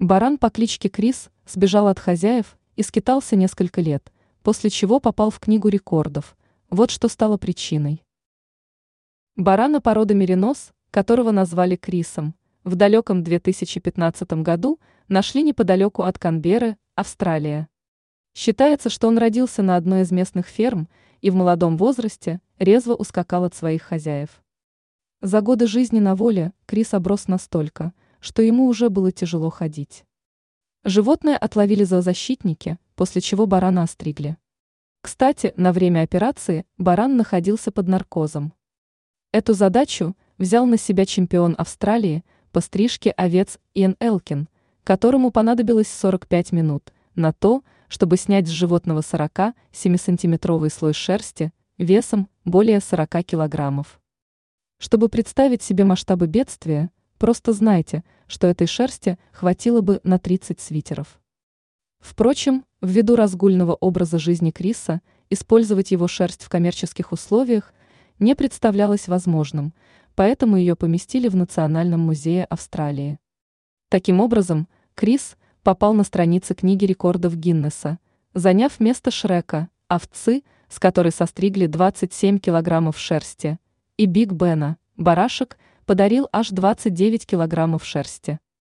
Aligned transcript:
Баран 0.00 0.38
по 0.38 0.48
кличке 0.48 0.88
Крис 0.88 1.28
сбежал 1.44 1.88
от 1.88 1.98
хозяев 1.98 2.56
и 2.76 2.84
скитался 2.84 3.34
несколько 3.34 3.80
лет, 3.80 4.12
после 4.44 4.70
чего 4.70 5.00
попал 5.00 5.30
в 5.30 5.40
книгу 5.40 5.66
рекордов. 5.66 6.36
Вот 6.70 6.92
что 6.92 7.08
стало 7.08 7.36
причиной. 7.36 8.04
Барана 9.34 9.80
породы 9.80 10.14
меринос, 10.14 10.70
которого 10.92 11.32
назвали 11.32 11.74
Крисом, 11.74 12.36
в 12.62 12.76
далеком 12.76 13.24
2015 13.24 14.30
году 14.34 14.78
нашли 15.08 15.42
неподалеку 15.42 16.04
от 16.04 16.16
Канберы, 16.16 16.76
Австралия. 16.94 17.68
Считается, 18.34 18.90
что 18.90 19.08
он 19.08 19.18
родился 19.18 19.62
на 19.62 19.74
одной 19.74 20.02
из 20.02 20.12
местных 20.12 20.46
ферм 20.46 20.88
и 21.22 21.30
в 21.30 21.34
молодом 21.34 21.76
возрасте 21.76 22.40
резво 22.60 22.94
ускакал 22.94 23.42
от 23.42 23.56
своих 23.56 23.82
хозяев. 23.82 24.44
За 25.22 25.40
годы 25.40 25.66
жизни 25.66 25.98
на 25.98 26.14
воле 26.14 26.52
Крис 26.66 26.94
оброс 26.94 27.26
настолько, 27.26 27.92
что 28.20 28.42
ему 28.42 28.66
уже 28.66 28.90
было 28.90 29.12
тяжело 29.12 29.50
ходить. 29.50 30.04
Животное 30.84 31.36
отловили 31.36 31.84
зоозащитники, 31.84 32.78
после 32.94 33.20
чего 33.20 33.46
барана 33.46 33.82
остригли. 33.82 34.36
Кстати, 35.00 35.52
на 35.56 35.72
время 35.72 36.02
операции 36.02 36.66
баран 36.76 37.16
находился 37.16 37.70
под 37.70 37.88
наркозом. 37.88 38.52
Эту 39.32 39.54
задачу 39.54 40.16
взял 40.38 40.66
на 40.66 40.78
себя 40.78 41.06
чемпион 41.06 41.54
Австралии 41.58 42.24
по 42.52 42.60
стрижке 42.60 43.10
овец 43.10 43.58
Иэн 43.74 43.96
Элкин, 44.00 44.48
которому 44.84 45.30
понадобилось 45.30 45.88
45 45.88 46.52
минут 46.52 46.92
на 47.14 47.32
то, 47.32 47.62
чтобы 47.88 48.16
снять 48.16 48.46
с 48.46 48.50
животного 48.50 49.00
47-сантиметровый 49.00 50.70
слой 50.70 50.92
шерсти 50.92 51.52
весом 51.76 52.28
более 52.44 52.80
40 52.80 53.24
килограммов. 53.24 54.00
Чтобы 54.78 55.08
представить 55.08 55.62
себе 55.62 55.84
масштабы 55.84 56.26
бедствия, 56.26 56.90
Просто 57.18 57.52
знайте, 57.52 58.04
что 58.28 58.46
этой 58.46 58.66
шерсти 58.66 59.18
хватило 59.32 59.80
бы 59.80 60.00
на 60.04 60.18
30 60.18 60.60
свитеров. 60.60 61.20
Впрочем, 61.98 62.64
ввиду 62.80 63.16
разгульного 63.16 63.74
образа 63.74 64.18
жизни 64.18 64.52
Криса, 64.52 65.00
использовать 65.30 65.90
его 65.90 66.06
шерсть 66.06 66.44
в 66.44 66.48
коммерческих 66.48 67.10
условиях 67.12 67.74
не 68.20 68.36
представлялось 68.36 69.08
возможным, 69.08 69.74
поэтому 70.14 70.56
ее 70.56 70.76
поместили 70.76 71.28
в 71.28 71.34
Национальном 71.36 72.00
музее 72.00 72.44
Австралии. 72.44 73.18
Таким 73.88 74.20
образом, 74.20 74.68
Крис 74.94 75.36
попал 75.62 75.94
на 75.94 76.04
страницы 76.04 76.54
книги 76.54 76.84
рекордов 76.84 77.36
Гиннесса, 77.36 77.98
заняв 78.32 78.78
место 78.78 79.10
Шрека, 79.10 79.68
овцы, 79.88 80.44
с 80.68 80.78
которой 80.78 81.10
состригли 81.10 81.66
27 81.66 82.38
килограммов 82.38 82.98
шерсти, 82.98 83.58
и 83.96 84.06
Биг 84.06 84.32
Бена, 84.32 84.76
барашек, 84.96 85.58
подарил 85.88 86.28
аж 86.32 86.50
29 86.50 87.24
килограммов 87.24 87.82
шерсти. 87.82 88.38